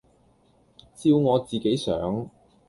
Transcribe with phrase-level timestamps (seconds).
[0.95, 2.27] 照我自己想，